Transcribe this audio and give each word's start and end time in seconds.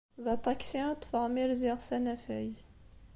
D 0.23 0.25
aṭaksi 0.35 0.81
i 0.91 0.93
ṭṭfeɣ 0.97 1.25
mi 1.33 1.43
rziɣ 1.49 1.77
s 1.87 1.89
anafag. 1.95 2.51